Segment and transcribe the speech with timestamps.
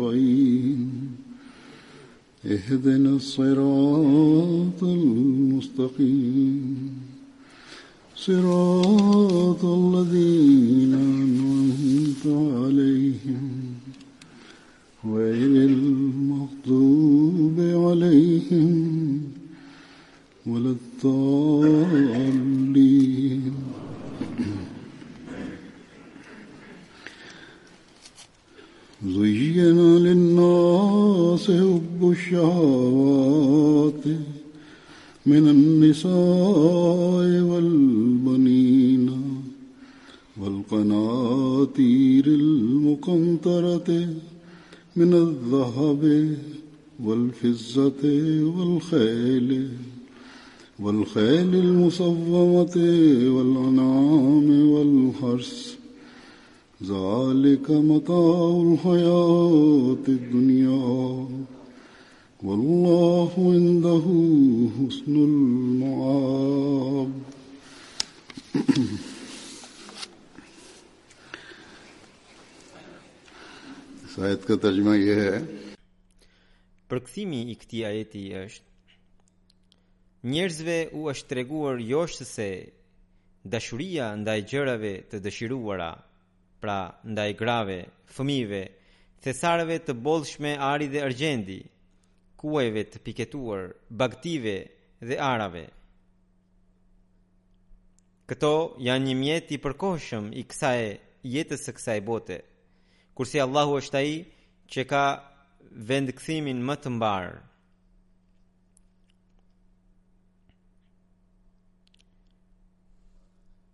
[0.00, 0.88] الشيطين
[2.44, 7.00] اهدنا الصراط المستقيم
[8.16, 10.77] صراط الذين
[44.98, 46.36] من الذهب
[47.04, 48.02] والفزة
[48.56, 49.68] والخيل
[50.80, 52.42] والخيل المصومة
[53.38, 55.76] والأنعام والحرث
[56.82, 61.26] ذلك متاع الحياة الدنيا
[62.44, 64.02] والله عنده
[64.80, 67.10] حسن المعاب
[74.22, 75.40] ajet ka tërgjima i e
[76.90, 78.66] Përkëthimi i këti ajeti është
[80.32, 82.48] Njerëzve u është treguar joshë se
[83.52, 85.90] dashuria ndaj gjërave të dëshiruara,
[86.62, 86.78] pra
[87.12, 87.78] ndaj grave,
[88.16, 88.62] fëmive,
[89.22, 91.60] thesareve të bollshme ari dhe argjendi,
[92.40, 93.64] kuajve të piketuar,
[94.00, 94.56] bagtive
[95.08, 95.64] dhe arave.
[98.28, 98.52] Këto
[98.88, 100.80] janë një mjet i përkohshëm i kësaj
[101.36, 102.42] jetës së kësaj bote
[103.18, 104.10] kurse Allahu është ai
[104.72, 105.04] që ka
[105.88, 107.24] vendkthimin më të mbar.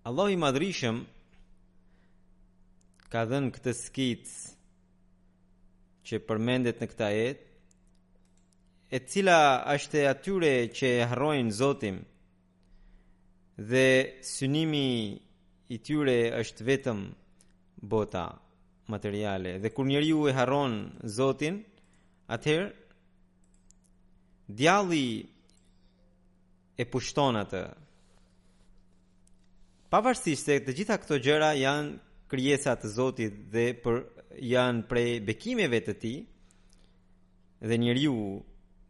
[0.09, 0.97] Allahu i madhrishëm
[3.13, 4.39] ka dhënë këtë skicë
[6.09, 7.45] që përmendet në këtë jetë,
[8.97, 9.41] e cila
[9.75, 11.99] është atyre që e harrojnë Zotin
[13.75, 13.85] dhe
[14.33, 14.89] synimi
[15.69, 17.01] i tyre është vetëm
[17.93, 18.25] bota
[18.87, 21.63] materiale dhe kur njeriu e harron Zotin
[22.29, 22.71] atëherë
[24.47, 25.09] djalli
[26.81, 27.63] e pushton atë
[29.93, 31.95] pavarësisht se të gjitha këto gjëra janë
[32.29, 34.03] krijesa të Zotit dhe për
[34.45, 36.19] janë prej bekimeve të tij
[37.69, 38.17] dhe njeriu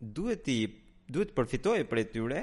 [0.01, 0.59] duhet të
[1.13, 2.43] duhet të përfitojë prej tyre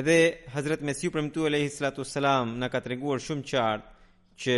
[0.00, 0.16] edhe
[0.54, 4.56] Hazrat Mesiu premtu alayhi salatu salam na ka treguar shumë qartë që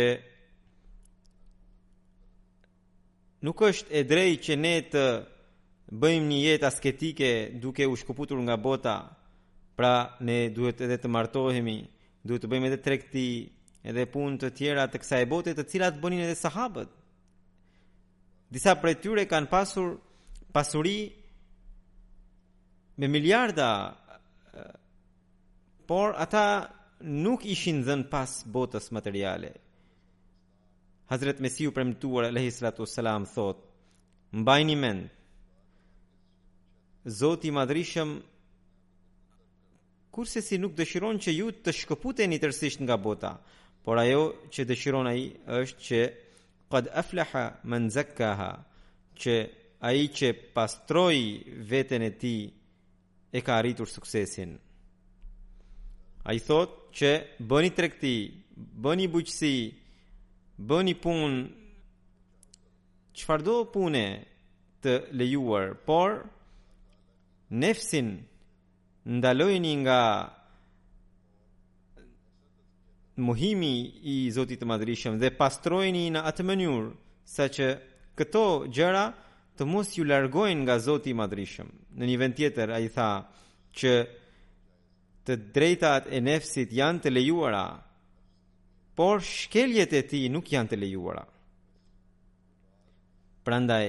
[3.43, 5.03] nuk është e drejtë që ne të
[6.03, 7.29] bëjmë një jetë asketike
[7.63, 8.95] duke u shkuputur nga bota.
[9.77, 11.77] Pra ne duhet edhe të martohemi,
[12.23, 13.23] duhet të bëjmë edhe tregti,
[13.89, 16.91] edhe punë të tjera të kësaj bote, të cilat bënin edhe sahabët.
[18.53, 19.87] Disa prej tyre kanë pasur
[20.53, 20.97] pasuri
[23.01, 23.69] me miliarda,
[25.89, 26.45] por ata
[27.25, 29.49] nuk ishin dhënë pas botës materiale,
[31.09, 33.57] Hazret Mesiu premtuar alayhi salatu wasalam thot
[34.39, 35.09] mbajini mend
[37.05, 38.09] Zoti i madhrishëm
[40.15, 43.33] kurse si nuk dëshiron që ju të shkëputeni tërësisht nga bota
[43.83, 44.21] por ajo
[44.53, 45.23] që dëshiron ai
[45.61, 45.99] është që
[46.71, 48.51] qad aflaha man zakkaha
[49.21, 49.35] që
[49.89, 51.21] ai që pastroi
[51.71, 52.41] veten e tij
[53.37, 54.51] e ka arritur suksesin
[56.31, 57.11] ai thot që
[57.49, 58.15] bëni tregti
[58.83, 59.53] bëni buqsi
[60.59, 61.39] bë një punë
[63.17, 64.05] çfarëdo pune
[64.83, 66.19] të lejuar, por
[67.49, 68.07] nefsin
[69.09, 69.99] ndalojeni nga
[73.17, 73.73] muhimi
[74.09, 76.87] i Zotit të Madhërisëm dhe pastrojni në atë mënyrë
[77.35, 77.69] saqë
[78.17, 79.05] këto gjëra
[79.57, 81.67] të mos ju largojnë nga Zoti i Madhërisëm.
[81.97, 83.09] Në një vend tjetër ai tha
[83.77, 83.93] që
[85.25, 87.65] të drejtat e nefsit janë të lejuara,
[88.95, 91.23] por shkeljet e ti nuk janë të lejuara.
[93.43, 93.87] Prandaj,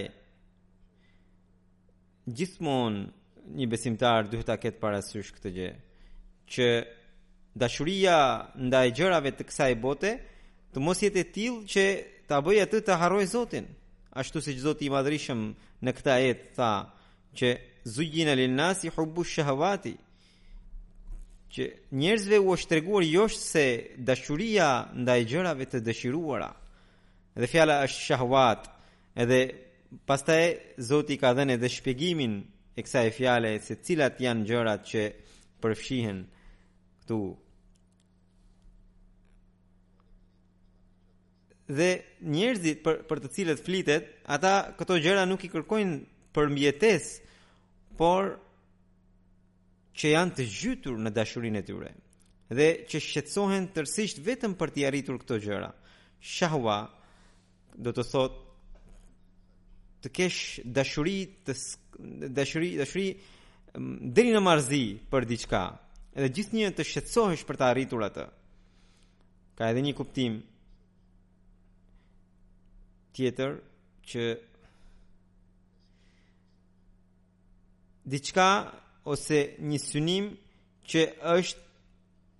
[2.36, 3.02] gjithmonë
[3.60, 5.70] një besimtar duhet ta ketë parasysh këtë gjë,
[6.52, 6.66] që
[7.60, 8.16] dashuria
[8.68, 10.10] ndaj gjërave të kësaj bote
[10.72, 11.84] të mos jetë e tillë që
[12.28, 13.68] ta bëjë atë të harrojë Zotin.
[14.18, 15.40] Ashtu siç Zoti i Madhrishëm
[15.84, 16.72] në këtë ajet tha
[17.38, 17.48] që
[17.94, 19.92] zujjina lin nasi hubbu shahawati,
[21.54, 21.66] që
[22.00, 23.62] njerëzve u është treguar jo se
[23.98, 24.68] dashuria
[25.04, 26.48] ndaj gjërave të dëshiruara,
[27.38, 28.66] edhe fjala është shahwat,
[29.22, 29.38] edhe
[30.08, 30.44] pastaj
[30.88, 32.40] Zoti ka dhënë edhe shpjegimin
[32.74, 35.02] e kësaj fjale se cilat janë gjërat që
[35.62, 36.20] përfshihen
[37.04, 37.20] këtu.
[41.78, 41.90] Dhe
[42.34, 45.96] njerëzit për, për të cilët flitet, ata këto gjëra nuk i kërkojnë
[46.34, 47.06] për mbjetes,
[47.94, 48.34] por
[49.94, 51.90] që janë të gjytur në dashurinë e tyre
[52.54, 55.70] dhe që shqetësohen tërësisht vetëm për të arritur këto gjëra.
[56.24, 56.76] Shahwa
[57.84, 58.42] do të thotë
[60.04, 60.40] të kesh
[60.76, 61.54] dashuri të
[62.36, 63.06] dashuri dashuri
[64.14, 65.62] deri në marrëzi për diçka,
[66.14, 68.26] edhe gjithnjë të shqetësohesh për të arritur atë.
[69.58, 70.36] Ka edhe një kuptim
[73.16, 73.58] tjetër
[74.04, 74.28] që
[78.14, 78.48] diçka
[79.04, 80.28] ose një synim
[80.88, 81.04] që
[81.36, 81.62] është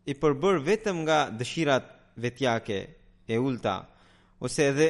[0.08, 1.87] i përbër vetëm nga dëshirat
[2.20, 2.78] vetjake
[3.32, 3.76] e ulta
[4.44, 4.88] ose edhe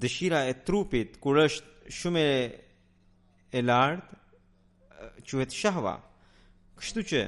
[0.00, 2.26] dëshira e trupit kur është shumë
[3.52, 4.20] e lartë
[5.28, 5.94] quhet shahva
[6.80, 7.20] kështu që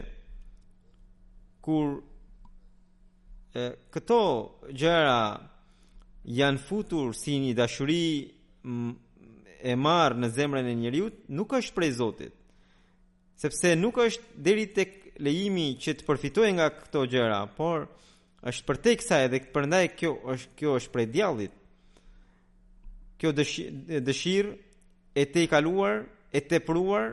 [1.64, 1.96] kur
[3.60, 4.19] e, këto
[4.81, 5.19] gjëra
[6.40, 12.32] janë futur si një dashuri e marë në zemrën e njëriut, nuk është prej Zotit
[13.44, 14.93] sepse nuk është deri tek
[15.23, 17.85] lejimi që të përfitojë nga këto gjëra, por
[18.49, 21.55] është për tek sa edhe përndaj kjo është kjo është prej djallit.
[23.20, 23.32] Kjo
[24.05, 24.55] dëshirë
[25.23, 26.00] e te i kaluar,
[26.37, 27.12] e te pruar,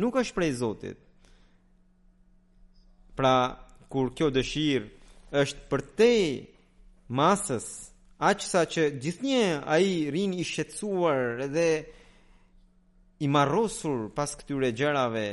[0.00, 0.98] nuk është prej Zotit.
[3.16, 3.36] Pra,
[3.92, 6.12] kur kjo dëshirë është për te
[7.12, 7.68] masës,
[8.32, 11.68] aqësa që gjithnje a i rinë i shqetsuar dhe
[13.24, 15.24] i marrosur pas këtyre gjërave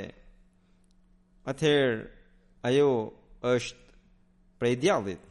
[1.48, 2.02] atëherë
[2.68, 2.88] ajo
[3.48, 3.98] është
[4.60, 5.24] prej djallit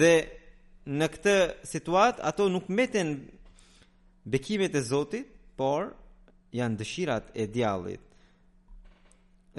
[0.00, 0.12] dhe
[0.98, 1.36] në këtë
[1.72, 3.10] situat ato nuk meten
[4.32, 5.28] bekimet e Zotit
[5.58, 5.90] por
[6.56, 8.02] janë dëshirat e djallit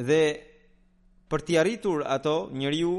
[0.10, 0.22] dhe
[1.30, 2.96] për t'i arritur ato njeriu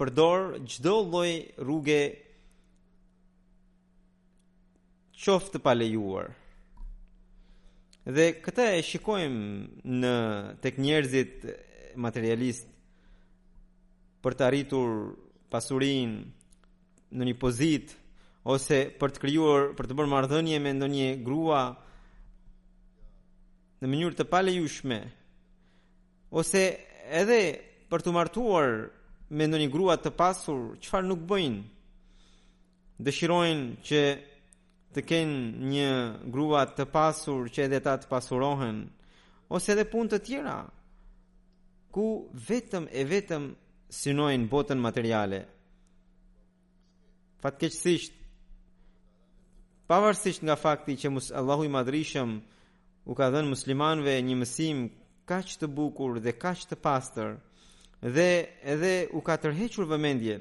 [0.00, 0.38] përdor
[0.72, 1.32] çdo lloj
[1.64, 2.02] rrugë
[5.22, 6.28] qoftë pa lejuar
[8.10, 10.14] dhe këtë e shikojmë në
[10.62, 11.44] tek njerëzit
[12.02, 12.66] materialist
[14.22, 14.88] për të arritur
[15.52, 16.24] pasurinë
[17.18, 17.94] në një pozitë
[18.52, 21.60] ose për të krijuar për të bërë marrëdhënie me ndonjë grua
[23.82, 24.98] në mënyrë të palejushme
[26.42, 26.64] ose
[27.20, 27.40] edhe
[27.90, 28.72] për të martuar
[29.36, 31.60] me ndonjë grua të pasur, çfarë nuk bëjnë.
[33.04, 34.00] Dëshirojnë që
[34.94, 35.92] të kenë një
[36.32, 38.82] grua të pasur që edhe ta të pasurohen
[39.56, 40.56] ose edhe punë të tjera
[41.94, 42.06] ku
[42.48, 43.46] vetëm e vetëm
[43.92, 45.42] synojnë botën materiale
[47.44, 48.18] fatkeqësisht
[49.90, 52.36] pavarësisht nga fakti që mos Allahu i madhrishëm
[53.10, 54.84] u ka dhënë muslimanëve një mësim
[55.28, 57.34] kaq të bukur dhe kaq të pastër
[58.16, 58.28] dhe
[58.76, 60.36] edhe u ka tërhequr vëmendje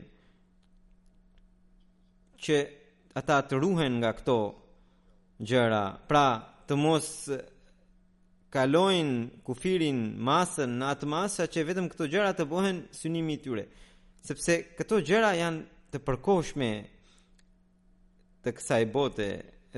[2.42, 2.58] që
[3.14, 4.36] ata të ruhen nga këto
[5.48, 5.84] gjëra.
[6.08, 6.26] Pra,
[6.68, 7.08] të mos
[8.52, 13.66] kalojnë kufirin masën në atë masa që vetëm këto gjëra të bëhen synimi i tyre.
[14.28, 16.72] Sepse këto gjëra janë të përkohshme
[18.46, 19.28] të kësaj bote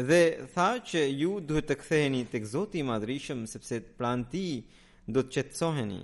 [0.10, 0.22] dhe
[0.54, 4.64] tha që ju duhet të ktheheni tek Zoti i Madhrishëm sepse pranti
[5.06, 6.00] do të qetësoheni.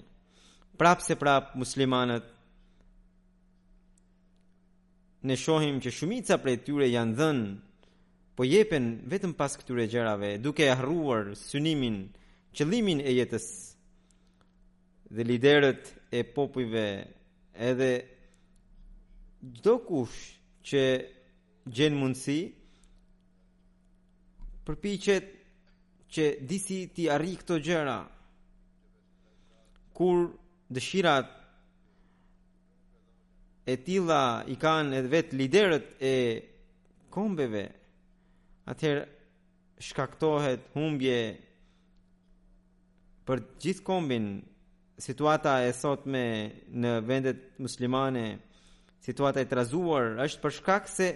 [0.79, 2.25] Prapse prap muslimanët
[5.21, 7.47] ne shohim që shumica prej tyre janë dhënë,
[8.35, 12.05] po jepen vetëm pas këtyre gjërave, duke e harruar synimin,
[12.55, 13.47] qëllimin e jetës.
[15.11, 16.85] Dhe liderët e popujve
[17.69, 17.89] edhe
[19.57, 20.19] çdo kush
[20.69, 20.83] që
[21.75, 22.37] gjenë mundësi,
[24.69, 25.19] përpi që,
[26.13, 27.97] që disi ti arri këto gjëra,
[29.99, 30.23] kur
[30.71, 31.35] dëshirat
[33.69, 36.13] e tilla i kanë edhe vet liderët e
[37.13, 37.63] kombeve
[38.71, 39.03] atëherë
[39.89, 41.19] shkaktohet humbje
[43.29, 44.25] për gjithë kombin
[44.99, 46.23] situata e sotme
[46.81, 48.25] në vendet muslimane
[49.05, 51.11] situata e trazuar është për shkak se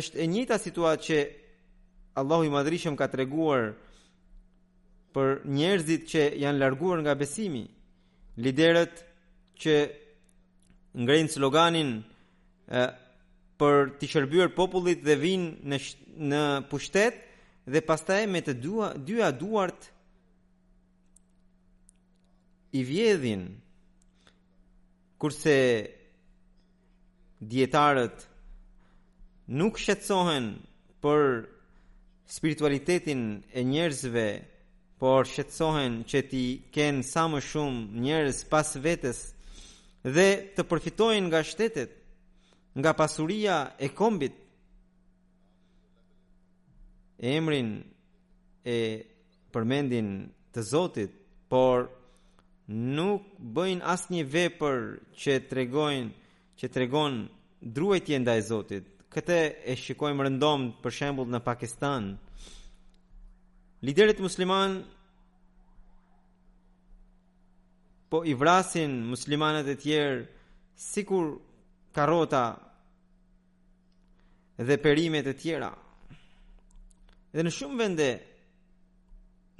[0.00, 1.22] është e njëta situatë që
[2.20, 3.70] Allahu i madrishëm ka të reguar
[5.16, 7.62] për njerëzit që janë larguar nga besimi,
[8.44, 8.98] liderët
[9.62, 9.74] që
[11.04, 11.92] ngrenë sloganin
[13.60, 15.78] për të shërbyer popullit dhe vinë në
[16.30, 17.16] në pushtet
[17.72, 19.88] dhe pastaj me të dua, dyja duart
[22.72, 23.42] i vjedhin
[25.20, 25.56] kurse
[27.52, 28.26] dietarët
[29.60, 30.48] nuk shqetësohen
[31.04, 31.22] për
[32.36, 33.24] spiritualitetin
[33.58, 34.26] e njerëzve
[34.98, 36.42] por shqetësohen që ti
[36.74, 39.18] kenë sa më shumë njerëz pas vetes
[40.14, 40.26] dhe
[40.56, 41.92] të përfitojnë nga shtetet,
[42.80, 44.34] nga pasuria e kombit.
[47.36, 47.68] Emrin
[48.64, 48.78] e
[49.52, 50.08] përmendin
[50.52, 51.12] të Zotit,
[51.52, 51.80] por
[52.98, 53.22] nuk
[53.56, 54.78] bëjnë asnjë vepër
[55.22, 56.12] që tregojnë
[56.58, 57.14] që tregon
[57.74, 58.84] druajtje ndaj Zotit.
[59.12, 62.04] Këtë e shikojmë rëndom për shembull në Pakistan.
[63.82, 64.84] Liderit musliman
[68.08, 70.20] po i vrasin muslimanet e tjerë
[70.80, 71.24] sikur
[71.94, 72.44] karota
[74.66, 75.68] dhe perimet e tjera.
[77.34, 78.06] Dhe në shumë vende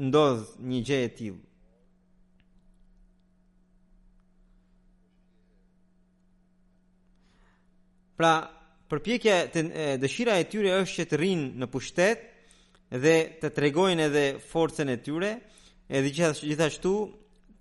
[0.07, 1.45] ndodh një gjë e tillë.
[8.17, 8.33] Pra,
[8.89, 12.25] përpjekja e dëshira e tyre është që të rrinë në pushtet,
[12.91, 15.31] dhe të tregojnë edhe forcen e tyre,
[15.89, 16.93] edhe gjithashtu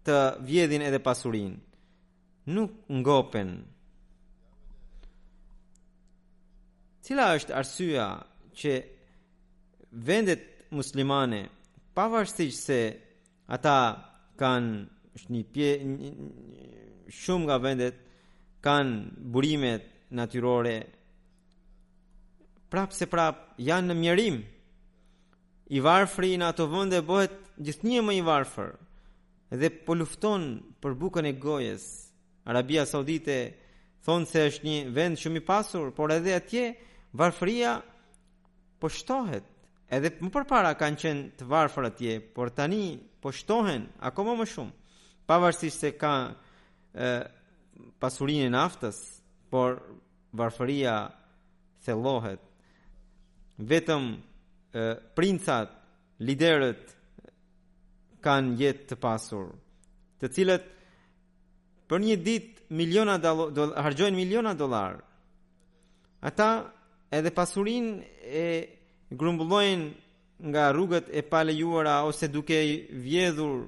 [0.05, 1.55] të vjedhin edhe pasurin.
[2.53, 3.49] Nuk ngopen.
[7.05, 8.07] Cila është arsyeja
[8.57, 8.73] që
[10.05, 11.43] vendet muslimane
[11.97, 12.79] pavarësisht se
[13.55, 13.77] ata
[14.37, 14.81] kanë
[15.15, 15.69] është një pje
[17.23, 17.97] shumë nga vendet
[18.61, 18.97] kanë
[19.33, 19.83] burimet
[20.17, 20.75] natyrore
[22.71, 24.41] prapë se prapë janë në mjerim
[25.73, 28.73] i varfri në ato vënde bëhet gjithnjë më i varfër
[29.57, 30.43] dhe po lufton
[30.83, 31.83] për bukën e gojës.
[32.45, 33.37] Arabia Saudite
[34.05, 36.67] thonë se është një vend shumë i pasur, por edhe atje
[37.17, 37.79] varfëria
[38.79, 39.45] po shtohet.
[39.89, 44.75] Edhe më përpara kanë qenë të varfër atje, por tani po shtohen akoma më shumë.
[45.29, 46.13] Pavarësisht se ka
[46.93, 48.99] ë pasurinë e naftës,
[49.49, 49.79] por
[50.35, 50.95] varfëria
[51.85, 52.41] thellohet.
[53.57, 54.11] Vetëm
[55.15, 55.71] princat,
[56.23, 56.93] liderët
[58.25, 59.49] kanë jetë të pasur,
[60.19, 60.65] të cilët
[61.89, 64.95] për një ditë miliona dollar harxojnë miliona dollar.
[66.29, 66.49] Ata
[67.13, 68.47] edhe pasurinë e
[69.19, 72.73] grumbullojnë nga rrugët e palejuara ose duke i
[73.05, 73.59] vjedhur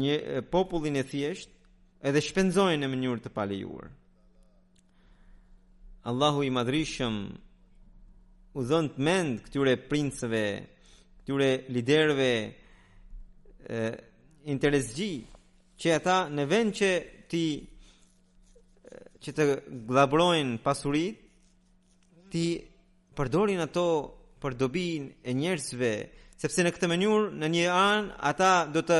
[0.00, 0.16] një
[0.50, 1.52] popullin e thjesht
[2.08, 3.86] edhe shpenzojnë në mënyrë të palejuar
[6.10, 7.20] Allahu i madrishëm
[8.58, 10.44] u dhënë të mend këtyre princëve,
[11.22, 12.30] këtyre liderëve
[13.78, 13.80] e
[14.50, 15.10] interesgji
[15.80, 16.88] që ata në vend që
[17.30, 17.44] ti
[19.22, 19.46] që të
[19.92, 21.16] glabrojnë pasurit,
[22.32, 22.44] ti
[23.16, 23.84] përdorin ato
[24.40, 25.90] për dobin e njerëzve,
[26.40, 28.98] sepse në këtë mënyrë në një anë ata do të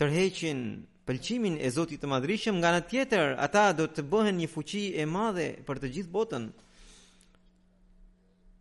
[0.00, 0.60] tërheqin
[1.08, 5.06] pëlqimin e Zotit të Madhrishëm, nga në tjetër ata do të bëhen një fuqi e
[5.08, 6.44] madhe për të gjithë botën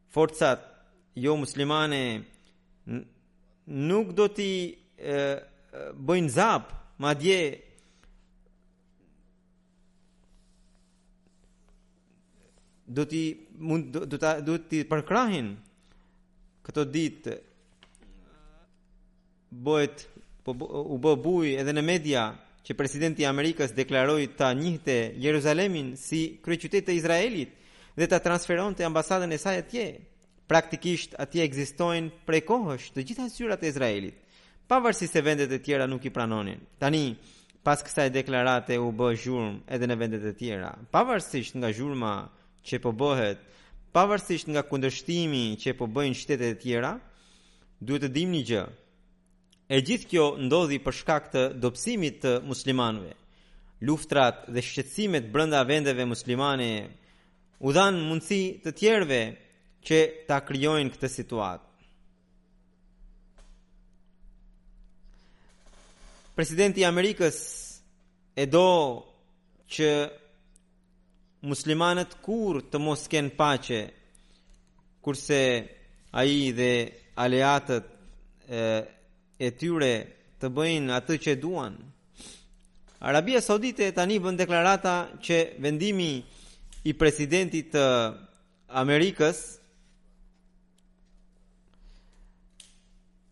[0.09, 0.59] forcat
[1.15, 2.23] jo muslimane
[3.67, 4.75] nuk do t'i
[6.07, 6.71] bëjnë zap,
[7.01, 7.41] ma dje
[12.87, 13.25] do t'i
[13.59, 15.51] mund do ta do t'i përkrahin
[16.63, 17.35] këto ditë
[19.63, 20.07] bëhet
[20.47, 22.23] po u bë buj edhe në media
[22.67, 27.51] që presidenti i Amerikës deklaroi ta njihte Jeruzalemin si kryeqytet e Izraelit
[27.97, 29.85] dhe ta transferonte ambasadën e saj atje.
[30.47, 34.19] Praktikisht atje ekzistojnë prej kohësh të gjitha zyrat e Izraelit,
[34.69, 36.61] pavarësisht se vendet e tjera nuk i pranonin.
[36.79, 37.15] Tani,
[37.65, 40.71] pas kësaj deklarate u bë zhurm edhe në vendet e tjera.
[40.93, 42.11] Pavarësisht nga zhurma
[42.69, 43.41] që po bëhet,
[43.97, 46.93] pavarësisht nga kundërshtimi që po bëjnë shtetet e tjera,
[47.81, 48.63] duhet të dim një gjë.
[49.75, 53.11] E gjithë kjo ndodhi për shkak të dobësimit të muslimanëve.
[53.89, 56.71] Luftrat dhe shqetësimet brenda vendeve muslimane
[57.59, 59.21] u dhan të tjerëve
[59.85, 59.97] që
[60.27, 61.65] ta krijojnë këtë situatë.
[66.37, 67.37] Presidenti i Amerikës
[68.37, 68.67] e do
[69.73, 69.89] që
[71.49, 73.79] muslimanët kur të mos kenë paqe
[75.03, 75.41] kurse
[76.19, 76.71] ai dhe
[77.23, 77.85] aleatët
[78.53, 78.61] e,
[79.39, 79.91] e tyre
[80.39, 81.73] të bëjnë atë që duan.
[83.09, 84.95] Arabia Saudite tani bën deklarata
[85.25, 86.21] që vendimi
[86.87, 87.81] i presidentit të
[88.79, 89.41] Amerikës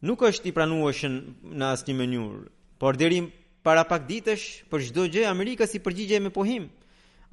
[0.05, 1.15] nuk është i pranueshëm
[1.59, 2.41] në asnjë mënyrë,
[2.81, 3.21] por deri
[3.65, 6.67] para pak ditësh për çdo gjë Amerika si përgjigje me pohim.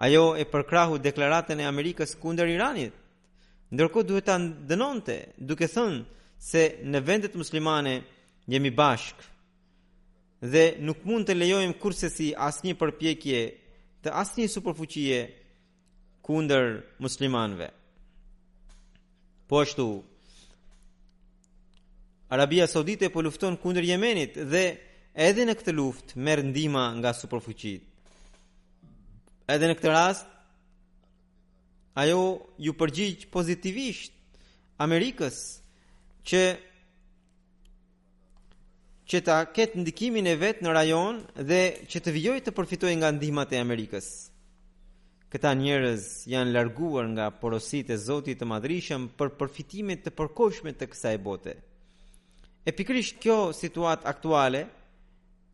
[0.02, 2.95] Ajo e përkrahu deklaratën e Amerikës kundër Iranit.
[3.75, 4.38] Ndërkohë duhet ta
[4.71, 6.00] dënonte duke thënë
[6.43, 6.62] se
[6.93, 7.99] në vendet muslimane
[8.50, 9.26] jemi bashk
[10.43, 13.43] dhe nuk mund të lejojmë kurse si asnjë përpjekje
[14.02, 15.21] të asnjë superfuqie
[16.23, 17.71] kunder muslimanve.
[19.49, 20.05] Po ashtu,
[22.31, 24.64] Arabia Saudite po lufton kunder Jemenit dhe
[25.29, 27.83] edhe në këtë luft merë ndima nga superfuqit.
[29.52, 30.26] Edhe në këtë rast,
[32.02, 32.21] ajo
[32.64, 34.12] ju përgjigjë pozitivisht
[34.81, 35.41] Amerikës
[36.26, 36.43] që
[39.12, 41.19] që ta ketë ndikimin e vetë në rajon
[41.50, 41.61] dhe
[41.93, 44.07] që të vjoj të përfitoj nga ndihmat e Amerikës.
[45.33, 50.91] Këta njerëz janë larguar nga porositë e Zotit të Madhrishëm për përfitimet të përkohshme të
[50.93, 51.55] kësaj bote.
[52.69, 54.61] E kjo situatë aktuale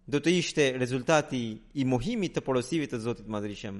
[0.05, 1.43] do të ishte rezultati
[1.75, 3.79] i mohimit të porosive të Zotit të Madhrishëm.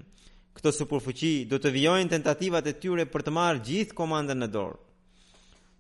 [0.55, 4.79] Këto superfuqi do të vijojnë tentativat e tyre për të marrë gjithë komandën në dorë.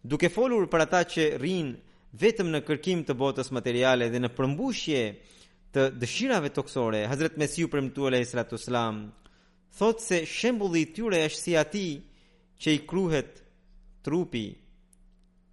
[0.02, 5.02] Duke folur për ata që rrinë vetëm në kërkim të botës materiale dhe në përmbushje
[5.72, 8.58] të dëshirave toksore, Hazret Mesiu Premtu Alayhi Sallatu
[9.78, 11.88] thot se shembulli i tyre është si ati
[12.58, 13.36] që i kruhet
[14.02, 14.48] trupi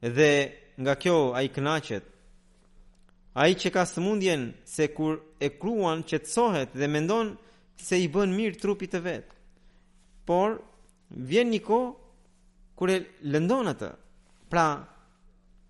[0.02, 0.30] dhe
[0.82, 2.06] nga kjo a i knaqet
[3.42, 7.36] a i që ka së mundjen se kur e kruan që të sohet dhe mendon
[7.86, 9.36] se i bën mirë trupit të vetë
[10.28, 10.58] por
[11.30, 11.80] vjen një ko
[12.80, 13.00] kur e
[13.32, 13.92] lëndon atë
[14.52, 14.66] pra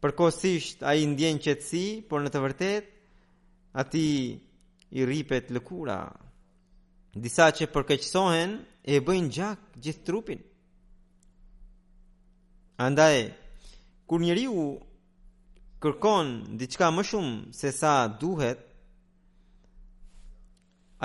[0.01, 2.87] përkosisht a i ndjen qëtësi por në të vërtet
[3.83, 4.05] ati
[4.99, 5.99] i ripet lëkura
[7.23, 8.53] disa që përkeqësohen
[8.91, 10.41] e bëjnë gjak gjithë trupin.
[12.83, 13.21] Andaj,
[14.07, 14.65] kur njëri u
[15.81, 18.65] kërkon diçka më shumë se sa duhet,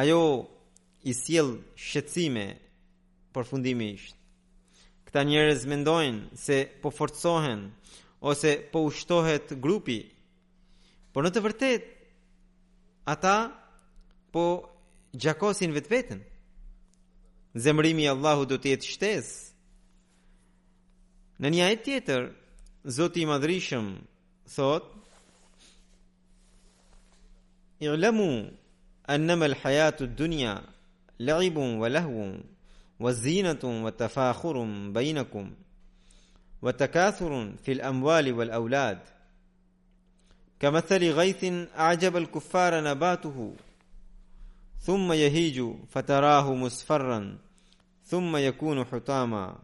[0.01, 0.23] ajo
[1.11, 2.49] i siel shqetsime
[3.35, 4.17] për fundimi ishtë.
[5.07, 7.69] Këta njërez mendojnë se po forcohen
[8.33, 10.01] ose po ushtohet grupi,
[11.15, 11.89] por në të vërtet,
[13.15, 13.37] ata
[14.35, 14.45] po
[15.17, 16.21] gjakosin vetveten.
[17.57, 19.53] Zemrimi i Allahut do të jetë shtesë.
[21.43, 22.23] Në një ajet tjetër,
[22.97, 23.87] Zoti i Madhrishëm
[24.55, 24.85] thot:
[27.81, 28.29] "I'lamu
[29.05, 30.53] annama al-hayatu ad-dunya
[31.19, 32.45] la'ibun wa lahwun
[32.99, 35.51] wa zinatun wa tafakhurun bainakum
[36.63, 38.99] wa takathurun fil amwali wal awlad."
[40.61, 41.45] كمثل غيث
[41.75, 43.55] أعجب الكفار نباته
[44.87, 47.37] thumma yahiju fatarahu musfarran
[48.11, 49.59] thumma yakunu hutama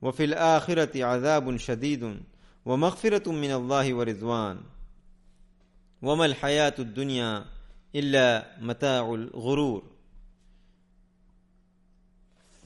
[0.00, 2.22] wa fil akhirati azabun shadidun
[2.64, 4.58] wa maghfiratun min allahi wa ridwan
[6.02, 7.44] wa ma al hayatu ad dunya
[7.92, 9.82] illa mata'ul ghurur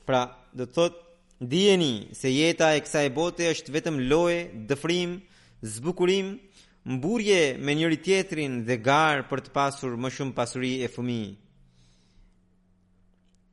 [0.05, 0.93] pra do thot
[1.41, 5.17] dijeni se jeta e kësaj bote është vetëm lojë dëfrim
[5.63, 6.37] zbukurim
[6.85, 11.31] mburje me njëri tjetrin dhe gar për të pasur më shumë pasuri e fëmijë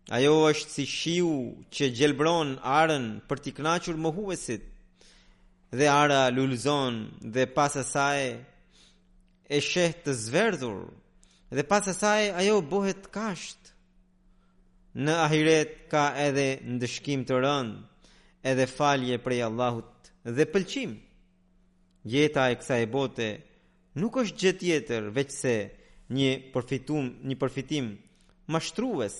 [0.10, 1.34] Ajo është si shiu
[1.78, 4.64] që gjelbron arën për t'i knaqur mohuesit
[5.78, 6.96] dhe ara lulzon
[7.34, 8.24] dhe pas asaj
[9.46, 10.80] e sheht të zverdhur
[11.56, 13.72] dhe pas asaj ajo bëhet kasht
[15.06, 17.74] në ahiret ka edhe ndëshkim të rënd
[18.52, 20.98] edhe falje prej Allahut dhe pëlqim
[22.14, 23.30] jeta e kësaj bote
[24.02, 25.54] nuk është gjë tjetër veç se
[26.18, 27.94] një përfitim një përfitim
[28.54, 29.16] mashtrues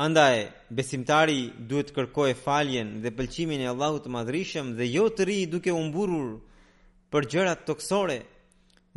[0.00, 5.26] Andaj, besimtari duhet të kërkojë faljen dhe pëlqimin e Allahut të Madhrishëm dhe jo të
[5.28, 6.30] rri duke u mburur
[7.12, 8.16] për gjëra toksore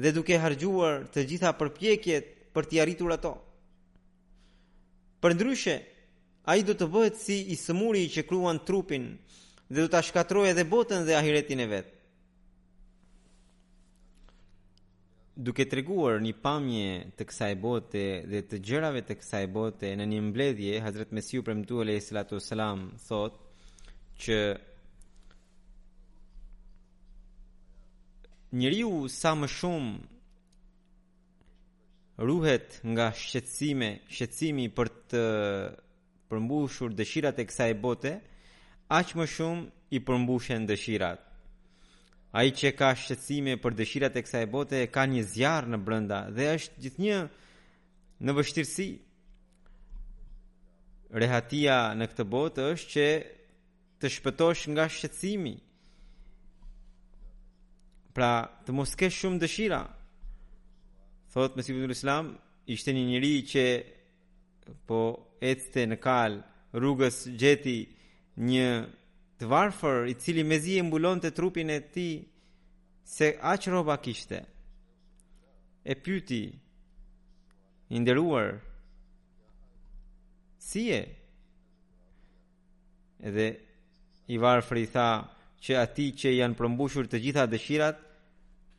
[0.06, 3.34] dhe duke hargjuar të gjitha përpjekjet për të arritur ato.
[5.26, 5.76] Përndryshe,
[6.54, 9.10] ai do të bëhet si i sëmuri që kruan trupin
[9.68, 11.92] dhe do ta shkatërrojë edhe botën dhe ahiretin e vet.
[15.36, 20.06] duke të reguar një pamje të kësaj bote dhe të gjërave të kësaj bote në
[20.12, 23.34] një mbledhje, Hazret Mesiu për mdu e lejë salatu salam thot
[24.24, 24.38] që
[28.60, 29.91] njëri u sa më shumë
[32.30, 35.24] ruhet nga shqetsime shqetsimi për të
[36.30, 38.13] përmbushur dëshirat e kësaj bote
[39.02, 39.63] aqë më shumë
[39.98, 41.33] i përmbushen dëshirat
[42.34, 46.48] ai që ka shqetësime për dëshirat e kësaj bote ka një zjarr në brenda dhe
[46.58, 47.19] është gjithnjë
[48.26, 48.88] në vështirësi.
[51.24, 53.06] Rehatia në këtë botë është që
[54.02, 55.54] të shpëtosh nga shqetësimi.
[58.17, 58.32] Pra,
[58.65, 59.84] të mos kesh shumë dëshira.
[61.34, 62.34] Thotë me sipër Islam,
[62.76, 63.65] ishte një njëri që
[64.89, 65.00] po
[65.54, 66.39] ecte në kal
[66.80, 67.78] rrugës gjeti
[68.50, 68.67] një
[69.39, 72.08] të varfër i cili mezi e mbulon të trupin e ti
[73.15, 74.39] se aq roba kishte
[75.82, 76.43] e pyti
[77.96, 78.52] i nderuar
[80.69, 81.02] si e
[83.28, 83.48] edhe
[84.36, 85.10] i varfër i tha
[85.63, 88.00] që ati që janë përmbushur të gjitha dëshirat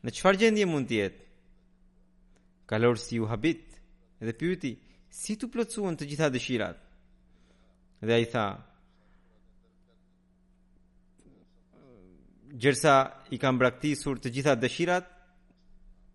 [0.05, 1.23] në qëfar gjendje mund tjetë
[2.69, 3.67] kalor si u habit
[4.21, 4.71] edhe pyti
[5.19, 6.81] si të plëcuën të gjitha dëshirat
[8.03, 8.45] edhe i tha
[12.55, 12.93] Gjërsa
[13.35, 15.07] i kam braktisur të gjitha dëshirat,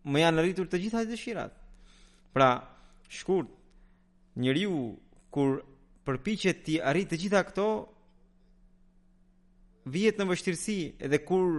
[0.08, 1.56] më janë rritur të gjitha dëshirat.
[2.32, 2.48] Pra,
[3.18, 3.50] shkurt,
[4.40, 4.78] njeriu
[5.34, 5.58] kur
[6.06, 7.66] përpichet ti arrit të gjitha këto,
[9.92, 11.50] vjet në vështirësi edhe kur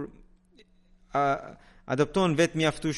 [1.18, 1.24] a,
[1.94, 2.90] adopton vetë mjaftu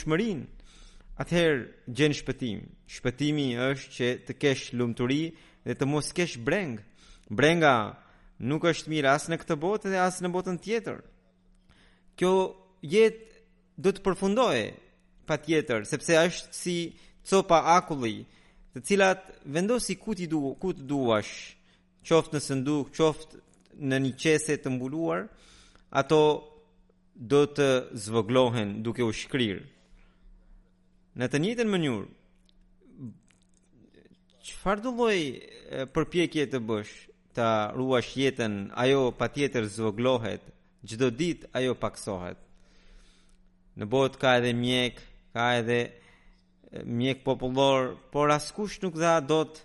[1.24, 2.62] atëherë gjen shpëtim.
[2.90, 5.20] Shpëtimi është që të kesh lumëturi
[5.68, 6.80] dhe të mos kesh brengë.
[7.30, 7.76] Brenga
[8.50, 10.98] nuk është mirë asë në këtë botë dhe asë në botën tjetër
[12.18, 12.34] kjo
[12.84, 13.42] jetë
[13.82, 14.64] do të përfundojë
[15.26, 16.76] pa tjetër, sepse është si
[17.26, 18.20] copa akulli,
[18.74, 19.22] të cilat
[19.56, 21.32] vendosi ku du, ku të duash,
[22.06, 23.40] qoftë në sënduk, qoftë
[23.90, 25.24] në një qese të mbuluar,
[26.00, 26.20] ato
[27.32, 27.68] do të
[28.04, 29.62] zvoglohen duke u shkrirë.
[31.18, 32.06] Në të njëjtën mënyrë,
[34.48, 35.18] çfarë do lloj
[35.94, 36.94] përpjekje të bësh
[37.34, 40.42] ta ruash jetën, ajo patjetër zvoglohet
[40.88, 42.38] gjdo dit ajo paksohet.
[43.80, 45.00] Në bot ka edhe mjek,
[45.34, 45.80] ka edhe
[46.98, 49.60] mjek popullor, por askush nuk dha dot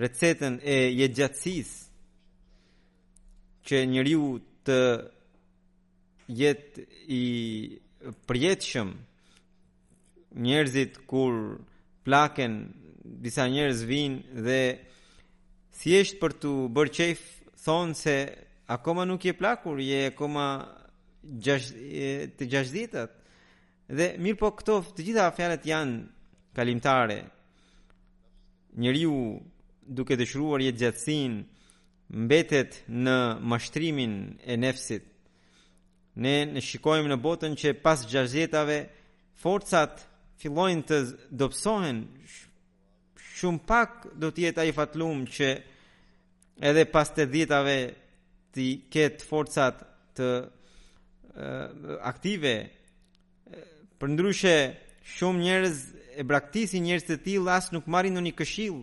[0.00, 1.70] recetën e jetëgjatsis
[3.66, 4.26] që njëriu
[4.66, 4.78] të
[6.40, 6.80] jetë
[7.20, 7.24] i
[8.30, 8.90] përjetëshëm
[10.46, 11.34] njerëzit kur
[12.06, 12.52] plaken
[13.24, 14.60] disa njerëz vinë dhe
[15.80, 17.08] thjesht për të bërë
[17.64, 18.16] thonë se
[18.70, 20.64] akoma nuk je plakur, je akoma
[21.42, 21.68] gjash,
[22.38, 23.16] të gjasht ditët.
[23.90, 25.98] Dhe mirë po këto të gjitha fjalët janë
[26.54, 27.18] kalimtare.
[28.80, 29.14] Njëriu
[29.90, 31.40] duke të shruar jetë gjatësin,
[32.24, 33.16] mbetet në
[33.50, 34.14] mashtrimin
[34.46, 35.08] e nefsit.
[36.22, 38.78] Ne në shikojmë në botën që pas gjashtetave,
[39.42, 40.04] forcat
[40.40, 41.00] fillojnë të
[41.42, 42.04] dopsohen,
[43.40, 45.48] shumë pak do tjetë a i fatlum që
[46.70, 47.76] edhe pas të djetave
[48.54, 49.82] ti ketë forcat
[50.18, 52.54] të uh, aktive.
[54.00, 54.54] Përndryshe,
[55.16, 55.78] shumë njerëz
[56.20, 58.80] e braktisi njerëz të tillë as nuk marrin në një këshill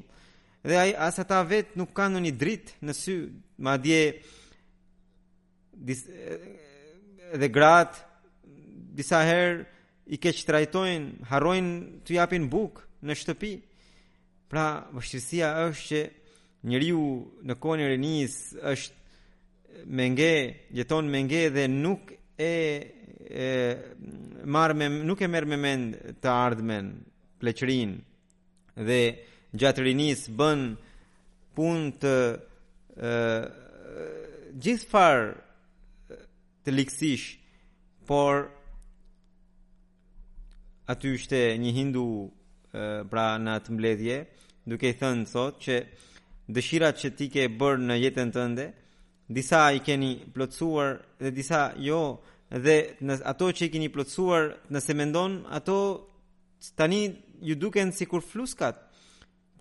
[0.67, 3.15] dhe ai as ata vet nuk kanë në një dritë në sy,
[3.67, 4.01] madje
[7.38, 7.99] dhe grat
[8.97, 9.65] disa herë
[10.08, 11.73] i keq trajtojnë, harrojnë
[12.08, 13.53] të japin bukë në shtëpi.
[14.47, 14.63] Pra,
[14.95, 16.06] vështirësia është që
[16.71, 17.01] njeriu
[17.49, 18.96] në kohën e rinisë është
[19.86, 21.99] menge jeton menge dhe nuk
[22.39, 22.51] e,
[23.30, 23.77] e
[24.53, 26.88] marr me nuk e merr me mend të ardhmen
[27.41, 27.91] pleqërin
[28.88, 29.01] dhe
[29.60, 30.60] gjatë rinis bën
[31.56, 32.15] pun të
[33.12, 33.13] e,
[34.65, 36.17] gjithë farë
[36.65, 37.27] të liksish
[38.10, 38.45] por
[40.91, 44.17] aty ishte një hindu e, pra në atë mbledhje
[44.67, 45.80] duke i thënë sot që
[46.56, 48.67] dëshirat që ti ke bërë në jetën tënde ndë
[49.27, 52.01] disa i keni plotësuar dhe disa jo
[52.51, 55.75] dhe në ato që i keni plotësuar nëse mendon ato
[56.79, 57.01] tani
[57.43, 58.75] ju duken si kur fluskat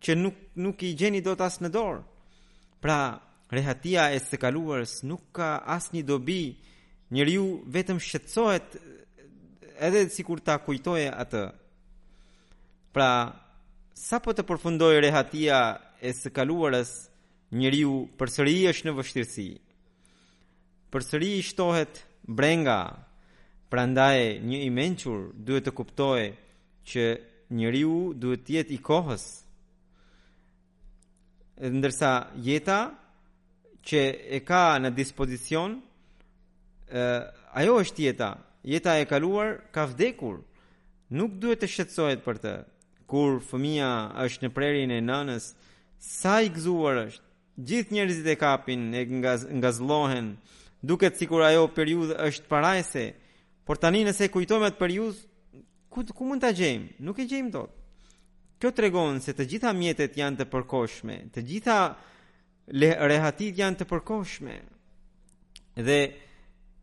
[0.02, 2.02] që nuk, nuk i gjeni do të në dorë
[2.80, 2.98] pra
[3.50, 6.44] rehatia e së kaluars nuk ka asnjë dobi
[7.10, 8.76] njëri ju vetëm shqetësohet
[9.86, 11.44] edhe si kur ta kujtoje atë
[12.94, 13.10] pra
[13.94, 15.58] sa po të përfundoj rehatia
[16.00, 16.90] e së kaluarës
[17.54, 19.46] Njeriu përsëri është në vështirësi.
[20.90, 22.78] Përsëri i shtohet brenga.
[23.70, 26.26] Prandaj një i mençur duhet të kuptojë
[26.90, 27.04] që
[27.58, 29.24] njeriu duhet të jetë i kohës.
[31.78, 32.10] Ndërsa
[32.48, 32.78] jeta
[33.86, 34.02] që
[34.38, 35.78] e ka në dispozicion,
[36.90, 37.04] ë
[37.62, 38.30] ajo është jeta.
[38.66, 40.40] Jeta e kaluar ka vdekur.
[41.14, 42.56] Nuk duhet të shqetësohet për të
[43.10, 43.92] kur fëmia
[44.26, 45.52] është në prerin e nënës,
[46.02, 47.22] sa i gëzuar është
[47.56, 50.36] gjithë njerëzit e kapin e nga nga zlohen
[50.82, 53.04] duket sikur ajo periudhë është parajse
[53.66, 55.22] por tani nëse kujtohemi atë periudhë
[55.88, 57.72] ku ku mund ta gjejmë nuk e gjejmë dot
[58.60, 61.76] kjo tregon se të gjitha mjetet janë të përkohshme të gjitha
[63.10, 64.54] rehatit janë të përkohshme
[65.86, 65.98] dhe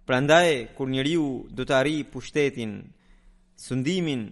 [0.08, 2.74] prandaj kur njeriu do të arrijë pushtetin
[3.66, 4.26] sundimin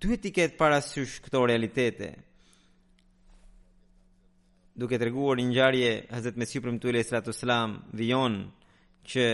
[0.00, 2.10] duhet i ketë parasysh këto realitete
[4.76, 8.42] duke të reguar një njarje Hazet Mesiu për Mëtu Ilej Sratu Selam dhe jonë
[9.08, 9.24] që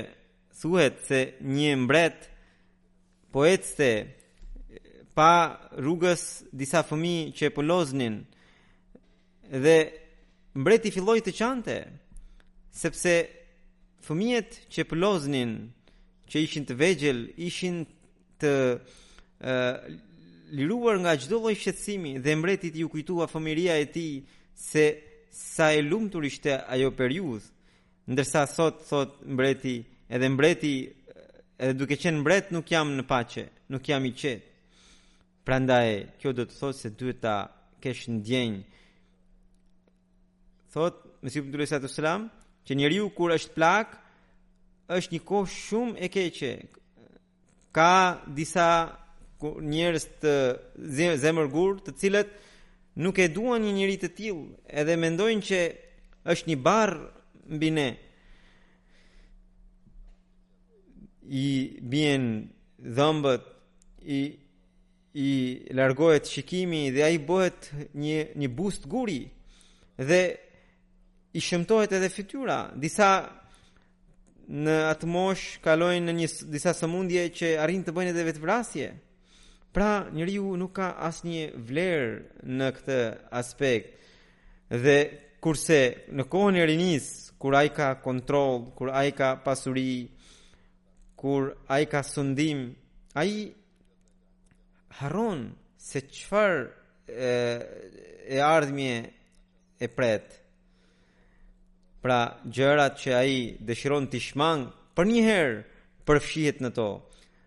[0.60, 1.18] thuhet se
[1.56, 2.28] një mbret
[3.34, 3.88] po ecte
[5.16, 5.30] pa
[5.80, 6.22] rrugës
[6.54, 8.20] disa fëmi që poloznin
[9.64, 9.74] dhe
[10.60, 11.76] mbreti filloj të qante
[12.82, 13.16] sepse
[14.06, 15.56] fëmijet që poloznin
[16.30, 17.82] që ishin të vegjel ishin
[18.40, 19.72] të uh,
[20.60, 24.06] liruar nga çdo lloj shqetsimi dhe mbreti ju kujtua fëmiria e ti
[24.54, 24.86] se
[25.32, 27.48] sa e lumtur ishte ajo periudhë.
[28.12, 29.74] Ndërsa sot thot mbreti,
[30.14, 30.72] edhe mbreti
[31.62, 34.50] edhe duke qenë mbret nuk jam në paqe, nuk jam i qetë.
[35.46, 35.88] Prandaj
[36.20, 37.36] kjo do të thotë se duhet ta
[37.82, 38.60] kesh ndjenjë.
[40.72, 42.22] Thot Mesihu Abdullah Sallallahu Alaihi Wasallam
[42.66, 43.88] që njeriu kur është plak
[44.96, 46.52] është një kohë shumë e keqe.
[47.74, 47.92] Ka
[48.36, 48.68] disa
[49.72, 50.32] njerëz të
[51.22, 52.30] zemërgur, të cilët
[53.00, 55.60] nuk e duan një njëri të tillë, edhe mendojnë që
[56.32, 56.94] është një barr
[57.56, 57.88] mbi ne.
[61.22, 61.46] I
[61.80, 62.22] bien
[62.96, 63.44] dhëmbët
[64.04, 64.20] i
[65.14, 65.30] i
[65.76, 69.20] largohet shikimi dhe ai bëhet një një bust guri
[70.08, 70.20] dhe
[71.36, 72.56] i shëmtohet edhe fytyra.
[72.80, 73.10] Disa
[74.64, 78.88] në atmosh kalojnë në një disa sëmundje që arrin të bëjnë edhe vetvrasje,
[79.72, 82.96] Pra njeriu nuk ka asë një vlerë në këtë
[83.40, 84.10] aspekt
[84.84, 84.96] Dhe
[85.42, 85.78] kurse
[86.12, 87.06] në kohë e rinis
[87.40, 90.04] Kur a i ka kontrol, kur a i ka pasuri
[91.16, 92.66] Kur a i ka sundim
[93.16, 93.40] A i
[95.00, 95.48] haron
[95.80, 96.52] se qëfar
[97.08, 97.32] e,
[98.28, 99.04] e
[99.84, 100.26] e pret
[102.02, 105.56] Pra gjërat që a i dëshiron të shmang Për njëherë
[106.06, 106.90] përfshihet në to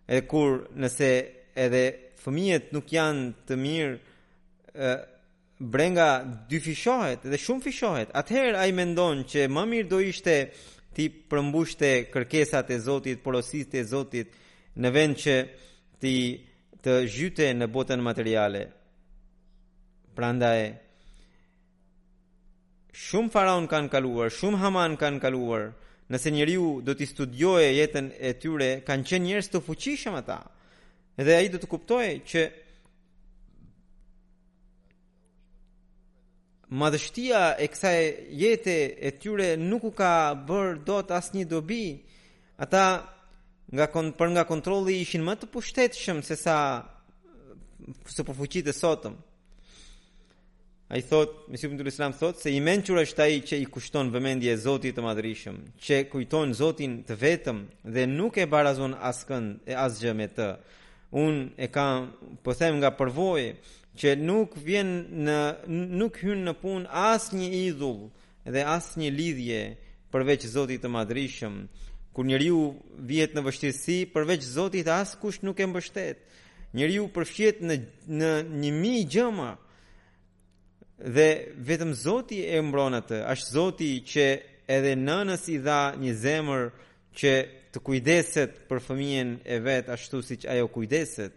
[0.10, 1.12] E kur nëse
[1.66, 1.86] edhe
[2.26, 3.98] fëmijët nuk janë të mirë
[4.88, 4.94] ë
[5.74, 6.08] brenga
[6.50, 8.10] dy fishohet dhe shumë fishohet.
[8.22, 10.36] Atëherë ai mendon që më mirë do ishte
[10.96, 14.30] ti përmbushte kërkesat e Zotit, porositë e Zotit
[14.82, 15.36] në vend që
[16.02, 16.16] ti
[16.86, 18.66] të zhyte në botën materiale.
[20.16, 20.60] Prandaj
[23.06, 25.72] shumë faraon kanë kaluar, shumë haman kanë kaluar.
[26.14, 30.40] Nëse njeriu do të studiojë jetën e tyre, kanë qenë njerëz të fuqishëm ata.
[31.18, 32.42] Edhe a i do të kuptojë që
[36.76, 40.10] Madhështia e kësa e jetë e tyre nuk u ka
[40.50, 41.84] bërë do të asë një dobi
[42.66, 42.82] Ata
[43.76, 46.58] nga kon, për nga kontroli ishin më të pushtetshëm se sa
[48.12, 49.16] Se e sotëm
[50.90, 53.70] A i thotë, misi për Islam thotë Se i menqura është a i që i
[53.72, 58.98] kushton vëmendje e zotit të madhërishëm Që kujton zotin të vetëm dhe nuk e barazon
[59.00, 60.52] asë e asë gjëme të
[61.16, 61.88] un e ka
[62.44, 63.52] po them nga përvojë
[64.00, 64.90] që nuk vjen
[65.28, 65.38] në
[66.00, 68.02] nuk hyn në punë asnjë një idhull
[68.52, 69.62] dhe asnjë një lidhje
[70.12, 71.56] përveç Zotit të Madhrishëm
[72.16, 72.60] kur njeriu
[73.12, 76.18] vihet në vështirësi përveç Zotit as kush nuk e mbështet
[76.76, 77.76] njeriu përfshihet në
[78.20, 78.34] në
[78.66, 79.50] një mijë gjëma
[81.16, 81.30] dhe
[81.72, 84.26] vetëm Zoti e mbron atë as Zoti që
[84.76, 86.62] edhe nënës i dha një zemër
[87.18, 87.34] që
[87.76, 91.34] të kujdeset për fëmijën e vet ashtu siç ajo kujdeset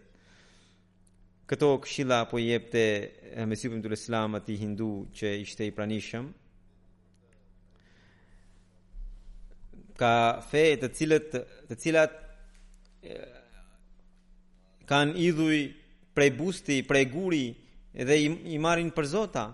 [1.51, 6.29] këto këshilla apo i jepte eh, me sipërmtu Islam atë hindu që ishte i pranishëm
[9.99, 10.13] ka
[10.49, 11.35] fe të cilët
[11.73, 13.35] të cilat eh,
[14.89, 15.57] kanë idhuj
[16.15, 17.43] prej busti, prej guri
[17.99, 19.45] edhe i, i marin për zota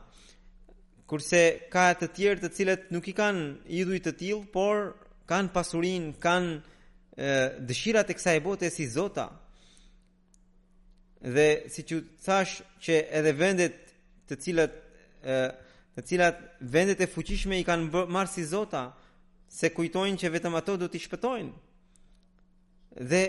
[1.10, 1.42] kurse
[1.74, 3.50] ka të tjerë të cilët nuk i kanë
[3.82, 4.86] idhuj të tillë por
[5.26, 6.58] kanë pasurinë, kanë
[7.68, 9.30] dëshirat e kësaj bote si zota.
[11.22, 13.78] Dhe si që thash që edhe vendet
[14.30, 14.74] të cilat
[15.96, 16.42] të cilat
[16.76, 18.82] vendet e fuqishme i kanë marrë si zota,
[19.48, 21.52] se kujtojnë që vetëm ato do t'i shpëtojnë.
[23.00, 23.24] Dhe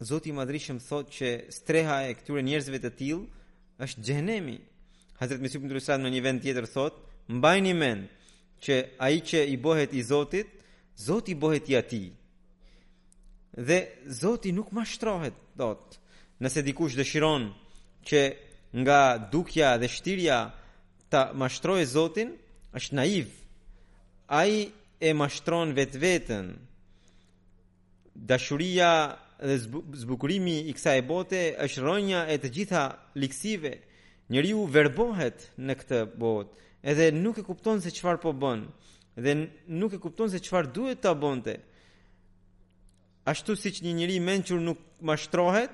[0.00, 4.56] Zoti i thot që streha e këtyre njerëzve të tillë është xhenemi.
[5.20, 6.94] Hazrat Mesih ibn Rusad në një vend tjetër thot,
[7.28, 8.08] mbajni mend
[8.64, 10.48] që ai që i bëhet i Zotit,
[10.96, 12.04] Zoti bëhet i ati
[13.68, 15.82] dhe Zoti nuk mashtrohet dot.
[16.40, 17.42] Nëse dikush dëshiron
[18.08, 18.20] që
[18.80, 19.00] nga
[19.32, 20.38] dukja dhe shtirja
[21.12, 22.30] ta mashtrojë Zotin,
[22.78, 23.26] është naiv.
[24.40, 24.54] Ai
[25.00, 26.46] e mashtron vetveten.
[28.30, 28.92] Dashuria
[29.46, 29.56] dhe
[30.02, 32.84] zbukurimi i kësaj bote është rënja e të gjitha
[33.22, 33.72] liksive.
[34.30, 36.52] Njëriu verbohet në këtë botë
[36.90, 38.60] edhe nuk e kupton se qëfar po bën,
[39.24, 39.32] dhe
[39.80, 41.54] nuk e kupton se qëfar duhet të bënte.
[43.30, 45.70] Ashtu si që një njëri menqur nuk mashtrohet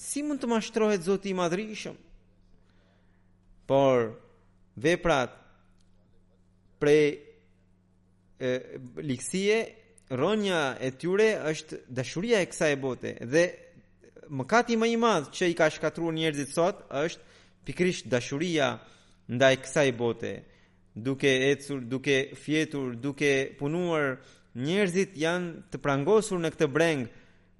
[0.00, 1.96] Si mund të mashtrohet zoti i madrishëm
[3.70, 4.04] Por
[4.86, 5.32] veprat
[6.82, 6.96] Pre
[8.46, 8.52] e,
[9.10, 9.58] Likësie
[10.10, 13.44] e tyre është dëshuria e kësa e bote Dhe
[14.38, 17.28] më kati më i madhë Që i ka shkatru njerëzit sot është
[17.68, 18.70] pikrish dëshuria
[19.34, 20.32] Nda e kësa e bote
[21.06, 24.16] Duke, ecur, duke fjetur Duke punuar
[24.54, 27.04] njerëzit janë të prangosur në këtë breng,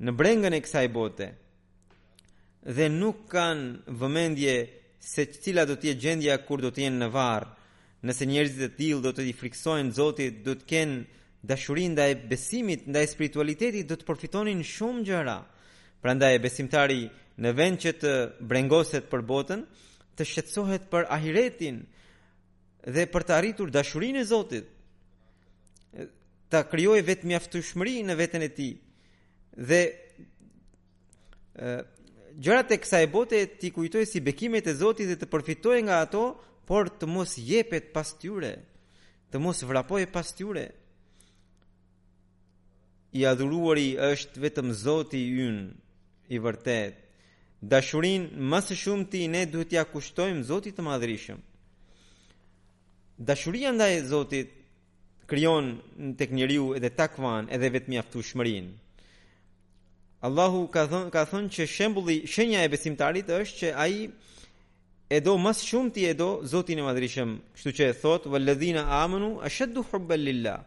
[0.02, 1.28] në brengën e kësaj bote.
[2.66, 4.54] Dhe nuk kanë vëmendje
[5.00, 7.46] se cila do të jetë gjendja kur do të jenë në varr.
[8.06, 10.98] Nëse njerëzit e tillë do të i friksojnë Zotit, do të kenë
[11.42, 15.38] dashurinë ndaj besimit, ndaj spiritualitetit, do të përfitonin shumë gjëra.
[16.00, 17.06] Prandaj besimtari
[17.40, 19.62] në vend që të brengoset për botën,
[20.16, 21.82] të shqetësohet për ahiretin
[22.92, 24.68] dhe për të arritur dashurinë e Zotit
[26.50, 28.72] ta krijojë vetë mjaftueshmëri në veten e tij.
[29.56, 29.80] Dhe
[31.54, 31.80] ë
[32.40, 36.24] gjërat e bote ti kujtoj si bekimet e Zotit dhe të përfitoj nga ato,
[36.68, 38.52] por të mos jepet pas tyre,
[39.30, 40.66] të mos vrapoj pas tyre.
[43.18, 45.64] I adhuruari është vetëm Zoti ynë
[46.34, 46.94] i vërtet.
[47.62, 51.40] Dashurin më së shumti ne duhet t'ia ja kushtojmë Zotit të Madhërisëm.
[53.20, 54.56] Dashuria ndaj Zotit
[55.30, 55.66] krijon
[56.18, 57.80] tek njeriu edhe takvan edhe
[58.28, 58.66] shmërin.
[60.26, 60.82] Allahu ka
[61.14, 63.94] ka thonë që shembulli shenja e besimtarit është që ai
[65.16, 67.30] e do mës shumë ti e do Zotin e Madhrişim.
[67.54, 70.58] Kështu që e thotë valladhina amanu ashaddu hubban lillah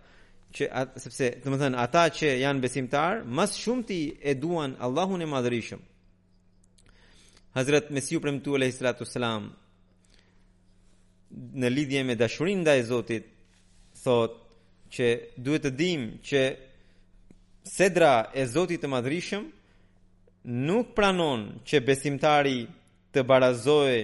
[0.55, 0.63] që
[1.03, 3.99] sepse thënë ata që janë besimtar mas shumë ti
[4.31, 5.81] e duan Allahun e Madhrişim.
[7.57, 9.51] Hazrat Mesiu premtu alayhi salatu selam
[11.61, 13.25] në lidhje me dashurinë nga e Zotit
[14.03, 14.41] thotë
[14.93, 15.07] që
[15.45, 16.41] duhet të dim që
[17.75, 19.45] sedra e Zotit të madrishëm
[20.67, 22.59] nuk pranon që besimtari
[23.13, 23.95] të barazoj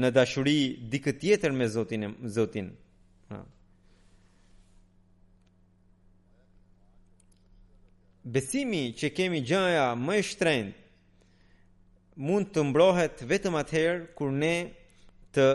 [0.00, 0.58] në dashuri
[0.92, 2.68] dikë tjetër me Zotin e Zotin.
[3.32, 3.38] Ha.
[8.36, 10.82] Besimi që kemi gjëja më e shtrenjtë
[12.28, 14.54] mund të mbrohet vetëm atëherë kur ne
[15.34, 15.48] të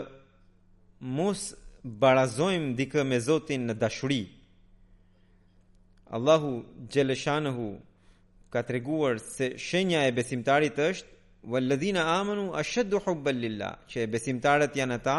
[1.16, 1.46] mos
[1.82, 4.24] barazojmë dikë me Zotin në dashuri.
[6.12, 6.50] Allahu
[6.92, 7.68] Gjeleshanëhu
[8.52, 11.14] ka të reguar se shenja e besimtarit është,
[11.48, 15.18] vë lëdhina amënu a shëtë bëllilla, që e besimtarit janë ata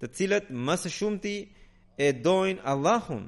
[0.00, 1.36] të cilët mësë shumëti
[2.06, 3.26] e dojnë Allahun.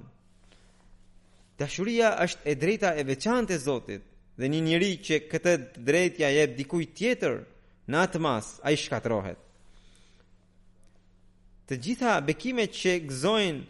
[1.59, 4.02] Dashuria është e drejta e veçante Zotit,
[4.38, 7.40] dhe një njëri që këtë drejtja jebë dikuj tjetër,
[7.90, 9.38] në atë mas, a i shkatrohet
[11.68, 13.66] të gjitha bekimet që gëzojnë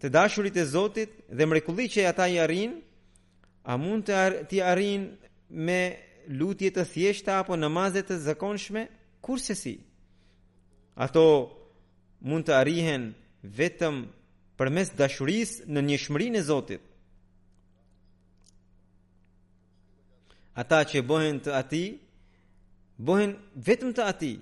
[0.00, 2.72] të dashurit e Zotit dhe mrekulli që ata i arrin,
[3.70, 5.02] a mund të ar ti arrin
[5.66, 5.80] me
[6.38, 8.82] lutje të thjeshta apo namazet të zakonshme?
[9.24, 9.72] Kurse si.
[11.04, 11.24] Ato
[12.28, 13.04] mund të arrihen
[13.58, 14.04] vetëm
[14.60, 16.82] përmes dashuris në një shmërin e Zotit.
[20.60, 21.82] Ata që bohen të ati,
[22.98, 23.32] bohen
[23.66, 24.32] vetëm të ati.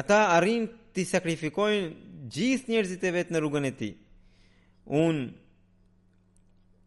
[0.00, 1.88] Ata arrin të ti sakrifikojnë
[2.30, 3.88] gjithë njerëzit e vetë në rrugën e ti.
[4.94, 5.24] Unë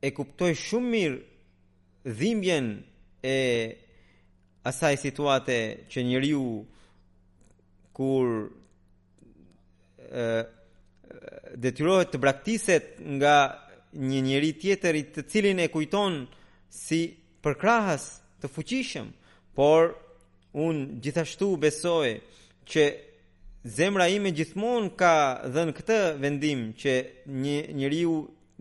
[0.08, 2.70] e kuptoj shumë mirë dhimbjen
[3.34, 3.38] e
[4.70, 5.58] asaj situate
[5.92, 6.46] që njeriu
[7.98, 8.30] kur
[9.98, 10.26] e,
[11.66, 12.88] detyrohet të braktiset
[13.20, 13.36] nga
[13.98, 16.22] një njeri tjetër i të cilin e kujton
[16.72, 17.02] si
[17.44, 18.08] përkrahas
[18.40, 19.08] të fuqishëm,
[19.58, 19.90] por
[20.64, 22.08] un gjithashtu besoj
[22.70, 22.84] që
[23.68, 25.14] zemra ime gjithmonë ka
[25.52, 26.94] dhënë këtë vendim që
[27.36, 28.14] një njeriu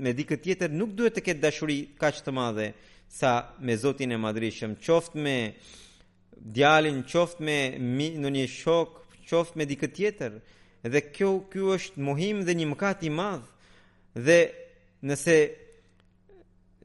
[0.03, 2.69] me dikë tjetër nuk duhet të ketë dashuri kaq të madhe
[3.09, 5.37] sa me Zotin e madrishëm, qoftë me
[6.37, 8.97] djalin, qoftë me mi, në një shok,
[9.31, 10.41] qoftë me dikë tjetër.
[10.87, 13.71] Dhe kjo, kjo është mohim dhe një mëkat i madhë.
[14.27, 14.39] Dhe
[15.07, 15.37] nëse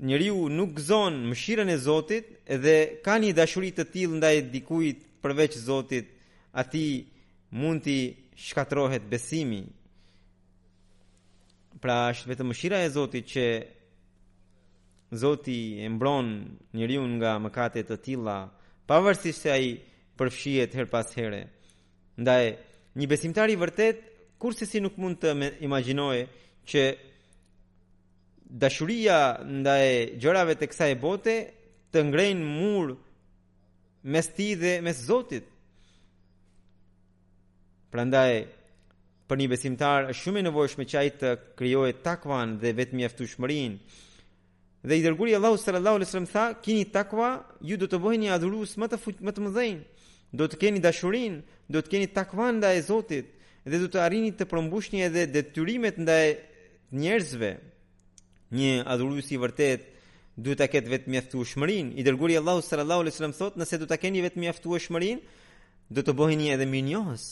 [0.06, 2.30] njëriu nuk gëzon mëshiren e Zotit
[2.64, 6.14] dhe ka një dashurit të tilë ndaj dikujt përveç Zotit,
[6.54, 7.11] ati njëriu
[7.52, 7.96] mund të
[8.48, 9.62] shkatrohet besimi.
[11.82, 13.46] Pra është vetëm mëshira e Zotit që
[15.22, 16.28] Zoti e mbron
[16.78, 18.38] njeriu nga mëkatet të tilla,
[18.88, 19.68] pavarësisht se ai
[20.18, 21.42] përfshihet her pas here.
[22.22, 22.44] Ndaj
[22.98, 23.98] një besimtar i vërtet
[24.42, 25.30] kurse si nuk mund të
[25.68, 26.24] imagjinoje
[26.70, 26.82] që
[28.62, 29.18] dashuria
[29.62, 29.88] ndaj
[30.22, 31.36] gjërave të kësaj bote
[31.92, 32.86] të ngrejnë mur
[34.12, 35.51] mes ti dhe mes Zotit.
[37.92, 38.34] Prandaj
[39.32, 41.30] për një besimtar është shumë e nevojshme që ai të
[41.60, 43.98] krijojë takvan dhe vetëm mjaftueshmërinë.
[44.90, 47.30] Dhe i dërguari Allahu sallallahu alaihi wasallam tha, "Kini takva,
[47.70, 49.80] ju do të bëheni adhurues më të fut, më të mëdhenj.
[50.40, 51.40] Do të keni dashurinë,
[51.74, 53.26] do të keni takvan ndaj Zotit
[53.72, 56.26] dhe do të arrini të përmbushni edhe detyrimet ndaj
[57.04, 57.52] njerëzve."
[58.58, 59.82] Një adhurues i vërtet
[60.44, 61.92] duhet ta ketë vetëm mjaftueshmërinë.
[62.00, 65.22] I dërguari Allahu sallallahu alaihi wasallam thotë, "Nëse do ta keni vetëm mjaftueshmërinë,
[65.96, 67.24] do të bëheni edhe mirënjohës."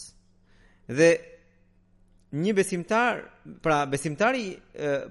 [0.90, 1.10] Dhe
[2.34, 3.20] një besimtar,
[3.62, 4.48] pra besimtari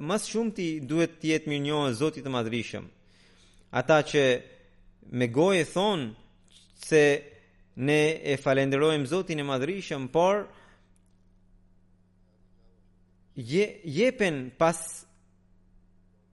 [0.03, 2.87] më së shumti duhet të jetë njohë Zotit të Madhërisëm.
[3.81, 4.25] Ata që
[5.21, 6.03] me gojë thon
[6.89, 7.03] se
[7.79, 8.01] ne
[8.33, 10.43] e falenderojmë Zotin e Madhërisëm, por
[13.37, 13.65] je
[13.99, 14.81] jepen pas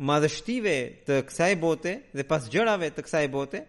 [0.10, 0.76] madhështive
[1.06, 3.62] të kësaj bote dhe pas gjërave të kësaj bote,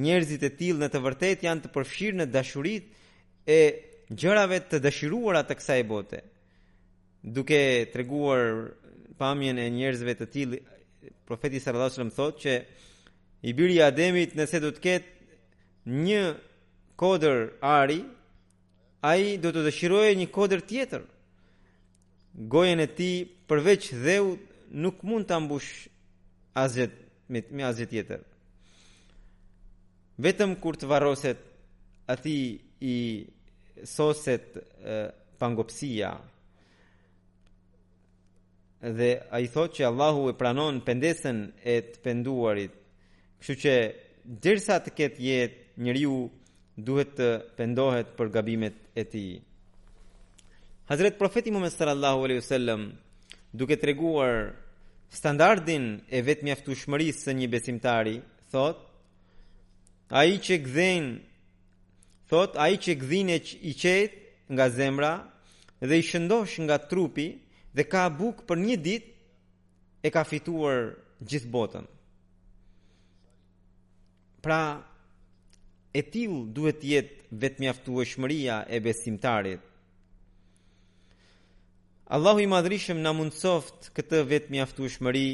[0.00, 3.58] njerëzit e tillë në të vërtet janë të përfshirë në dashuritë e
[4.12, 6.22] gjërave të dëshiruara të kësaj bote.
[7.22, 7.58] Duke
[7.92, 8.72] treguar
[9.20, 10.58] pamjen e njerëzve të tillë,
[11.26, 12.54] profeti sallallahu alajhi wasallam thotë që
[13.48, 15.38] i biri i Ademit nëse do të ketë
[16.06, 16.22] një
[17.00, 18.00] kodër ari,
[19.02, 21.04] ai do të dëshirojë një kodër tjetër.
[22.52, 24.42] Gojen e tij përveç dheut
[24.82, 25.70] nuk mund ta mbush
[26.56, 26.88] asgjë
[27.56, 28.22] me azjet tjetër
[30.20, 31.40] vetëm kur të varroset
[32.12, 32.36] aty
[32.84, 32.96] i
[33.88, 34.58] soset
[35.38, 36.10] pangopsia
[38.82, 41.38] dhe a i thot që Allahu e pranon pendesën
[41.72, 42.72] e të penduarit
[43.40, 43.74] kështu që
[44.44, 46.16] dërsa të ketë jetë njëriu
[46.86, 49.24] duhet të pendohet për gabimet e ti
[50.90, 52.82] Hazret Profeti Muhammed sallallahu alaihi wasallam
[53.52, 54.50] duke treguar
[55.12, 58.16] standardin e vetmjaftueshmërisë së një besimtari
[58.52, 58.90] thotë
[60.12, 61.06] A i që gdhen,
[62.28, 64.18] thot, a i që gdhin e i qetë
[64.52, 65.12] nga zemra
[65.88, 67.28] dhe i shëndosh nga trupi
[67.76, 69.06] dhe ka buk për një dit
[70.06, 70.80] e ka fituar
[71.28, 71.86] gjithë botën.
[74.44, 74.60] Pra,
[75.98, 79.62] e tiu duhet jetë vetë mjaftu e shmëria e besimtarit.
[82.16, 85.26] Allahu i madrishëm na mundsoft këtë vetë mjaftu e shmëri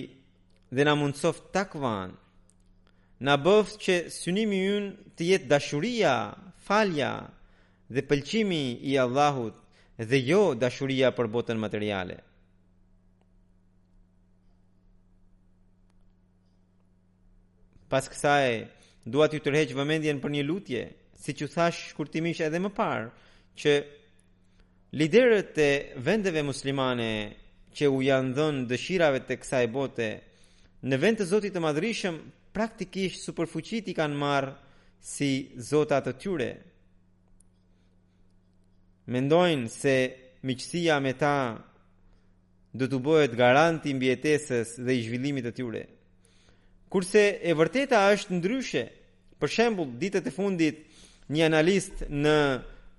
[0.70, 2.14] dhe na mundsoft takvanë
[3.20, 4.84] na bëft që synimi yn
[5.18, 6.10] të jetë dashuria,
[6.62, 7.12] falja
[7.90, 9.56] dhe pëlqimi i Allahut
[9.98, 12.18] dhe jo dashuria për botën materiale.
[17.88, 18.68] Pas kësaj,
[19.08, 20.82] dua t'ju tërheq vëmendjen për një lutje,
[21.24, 23.10] siç u thash shkurtimisht edhe më parë,
[23.58, 23.72] që
[25.00, 25.70] liderët e
[26.04, 27.12] vendeve muslimane
[27.74, 30.08] që u janë dhënë dëshirave të kësaj bote,
[30.88, 32.20] në vend të Zotit të Madhrishëm
[32.59, 34.52] praktikisht superfuqit i kanë marë
[35.12, 35.30] si
[35.68, 36.48] zotat të tyre.
[39.14, 39.94] Mendojnë se
[40.46, 41.36] miqësia me ta
[42.78, 45.82] dhe të bëhet garanti mbjetesës dhe i zhvillimit të tyre.
[46.92, 48.82] Kurse e vërteta është ndryshe,
[49.38, 50.76] për shembul, ditët e fundit
[51.34, 52.38] një analist në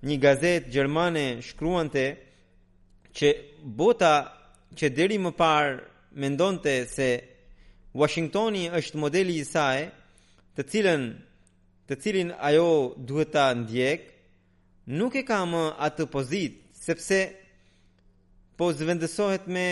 [0.08, 2.06] një gazetë gjermane shkruante
[3.18, 3.28] që
[3.80, 4.14] bota
[4.78, 5.74] që deri më parë
[6.22, 7.08] mendonte se
[7.92, 9.88] Washingtoni është modeli i saj,
[10.54, 11.06] të cilën
[11.90, 12.66] të cilin ajo
[13.10, 14.04] duhet ta ndjek,
[14.94, 17.18] nuk e ka më atë pozit, sepse
[18.56, 19.64] po zvendësohet me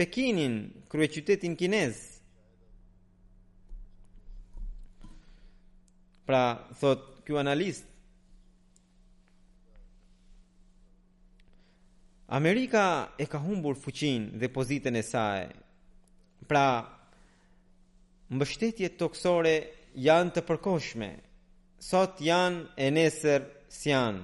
[0.00, 0.54] Pekinin,
[0.90, 1.98] kryeqytetin kinez.
[6.26, 7.84] Pra, thot ky analist
[12.32, 15.44] Amerika e ka humbur fuqinë dhe pozitën e saj.
[16.50, 16.66] Pra,
[18.30, 19.54] mbështetjet toksore
[19.98, 21.08] janë të përkoshme.
[21.82, 24.22] Sot janë e nesër si janë.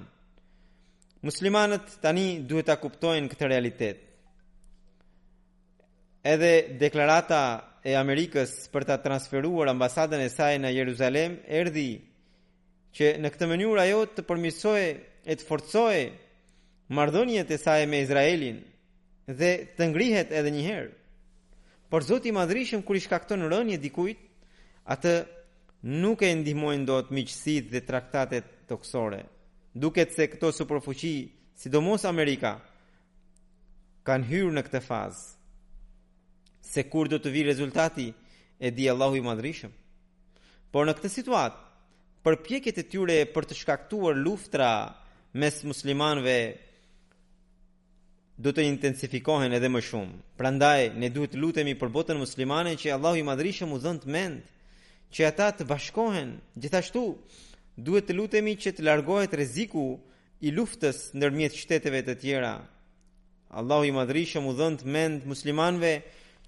[1.26, 4.02] Muslimanët tani duhet ta kuptojnë këtë realitet.
[6.26, 7.40] Edhe deklarata
[7.86, 11.90] e Amerikës për ta transferuar ambasadën e saj në Jeruzalem erdhi
[12.98, 15.98] që në këtë mënyrë ajo të përmirësoj e të forcoj
[16.94, 18.58] mardhonjet e saj me Izraelin
[19.38, 20.90] dhe të ngrihet edhe njëherë.
[21.88, 24.18] Por Zoti i Madhrishëm kur i shkakton rënje dikujt,
[24.90, 25.12] atë
[26.02, 29.20] nuk e ndihmojnë dot miqësitë dhe traktatet toksore.
[29.76, 31.12] Duket se këto superfuqi,
[31.60, 32.56] sidomos Amerika,
[34.06, 35.26] kanë hyrë në këtë fazë.
[36.66, 38.08] Se kur do të vi rezultati
[38.58, 39.70] e di Allahu i Madhrishëm.
[40.74, 41.60] Por në këtë situatë,
[42.26, 44.72] përpjekjet e tyre për të shkaktuar luftra
[45.38, 46.38] mes muslimanëve
[48.36, 50.14] do të intensifikohen edhe më shumë.
[50.36, 54.42] Prandaj ne duhet lutemi për botën muslimane që Allahu i madhrishëm u dhënë mend
[55.16, 56.34] që ata të bashkohen.
[56.58, 57.02] Gjithashtu
[57.86, 59.86] duhet të lutemi që të largohet rreziku
[60.44, 62.52] i luftës ndërmjet shteteve të tjera.
[63.56, 65.94] Allahu i madhrishëm u dhënë mend muslimanëve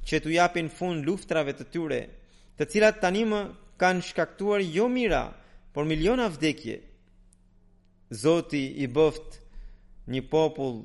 [0.05, 2.03] që të japin fund luftrave të tyre,
[2.59, 3.41] të cilat tani më
[3.81, 5.25] kanë shkaktuar jo mira,
[5.73, 6.79] por miliona vdekje.
[8.11, 9.39] Zoti i bëft
[10.09, 10.81] një popull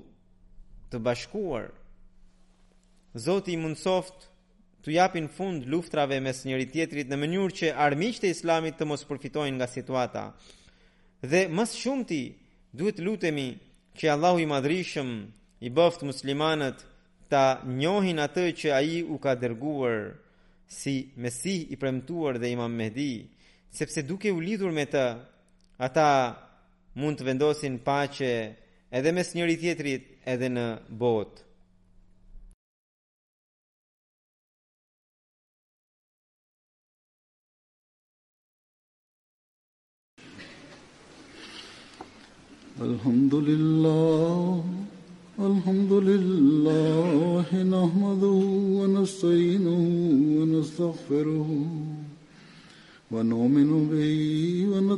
[0.93, 1.71] të bashkuar.
[3.17, 4.29] Zoti i mundsoft
[4.85, 9.05] të japin fund luftrave mes njëri tjetrit në mënyrë që armiqtë e Islamit të mos
[9.09, 10.23] përfitojnë nga situata.
[11.29, 12.21] Dhe më së shumti
[12.77, 13.49] duhet lutemi
[13.97, 15.11] që Allahu i Madhrishëm
[15.65, 16.79] i bëft muslimanët
[17.31, 17.43] ta
[17.81, 19.95] njohin atë që ai u ka dërguar
[20.67, 23.13] si Mesih i premtuar dhe Imam Mehdi,
[23.71, 25.05] sepse duke u lidhur me të,
[25.85, 26.09] ata
[26.97, 28.33] mund të vendosin paqe,
[28.97, 30.65] edhe mes njëri tjetrit edhe në
[31.01, 31.39] botë.
[42.83, 44.63] Alhamdulillah,
[45.49, 48.31] alhamdulillah, e nëhmadhu,
[48.83, 49.75] e nësëjnu,
[50.41, 51.41] e nësëgferu,
[53.13, 54.23] e nëminu bëj,
[54.81, 54.97] e në